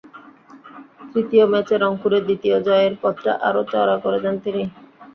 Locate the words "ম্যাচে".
1.51-1.75